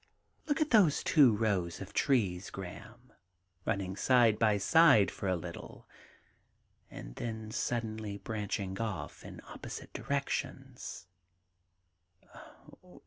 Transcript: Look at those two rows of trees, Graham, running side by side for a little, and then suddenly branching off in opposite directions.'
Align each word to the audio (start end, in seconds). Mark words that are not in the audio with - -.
Look 0.47 0.59
at 0.59 0.71
those 0.71 1.03
two 1.03 1.35
rows 1.35 1.79
of 1.79 1.93
trees, 1.93 2.49
Graham, 2.49 3.13
running 3.65 3.95
side 3.95 4.39
by 4.39 4.57
side 4.57 5.11
for 5.11 5.27
a 5.27 5.35
little, 5.35 5.87
and 6.89 7.13
then 7.17 7.51
suddenly 7.51 8.17
branching 8.17 8.79
off 8.81 9.23
in 9.23 9.41
opposite 9.49 9.93
directions.' 9.93 11.05